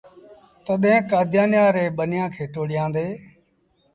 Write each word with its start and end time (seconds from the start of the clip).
تڏهيݩ 0.65 1.05
ڪآديآنيآن 1.11 1.69
ريٚݩ 1.75 1.95
ٻنيآݩ 1.97 2.33
کي 2.35 2.43
ٽوڙيآندي۔ 2.53 3.07